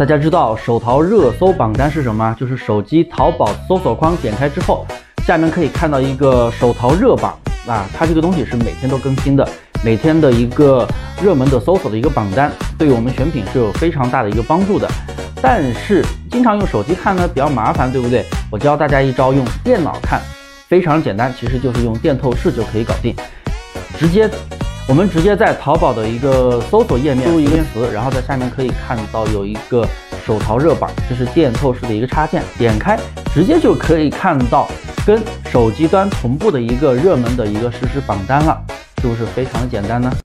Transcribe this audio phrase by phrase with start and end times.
[0.00, 2.34] 大家知道手淘热搜榜单是什么？
[2.40, 4.86] 就是手机淘宝搜索框点开之后，
[5.26, 9.46] 下面可以看到一个手淘热榜啊，它这个东西是每天都更新的，
[9.84, 10.88] 每天的一个
[11.22, 14.88] 热门的搜索的一个榜单，对于我们选品是有非常大的一个帮助的。
[15.42, 18.24] 但是经常用手机看呢比较麻烦，对不对？
[18.50, 20.18] 我教大家一招，用电脑看，
[20.66, 23.14] 非常简单，其实就是用电透视就可以搞定，
[23.98, 24.30] 直接。
[24.90, 29.86] 我们直接在淘宝的一个搜索页面输入一个词，然后在下面可以看到有一个
[30.26, 32.98] 手淘热榜，这是电透视的一个插件，点开
[33.32, 34.68] 直接就可以看到
[35.06, 38.60] 跟手机端同步的一个热门的一个实时榜单了，
[39.00, 40.10] 是不是非常的简单呢？